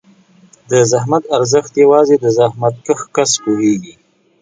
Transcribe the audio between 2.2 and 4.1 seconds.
زحمتکښ کس پوهېږي.